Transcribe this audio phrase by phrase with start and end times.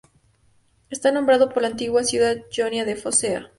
[0.89, 3.49] Está nombrado por la antigua ciudad jonia de Focea.